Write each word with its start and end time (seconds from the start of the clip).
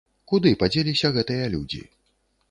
Куды 0.31 0.53
падзеліся 0.61 1.11
гэтыя 1.17 1.45
людзі? 1.57 1.83